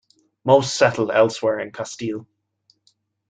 [0.43, 2.25] Most settled elsewhere in Castile.